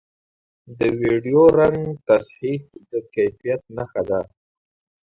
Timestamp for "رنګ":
1.59-1.81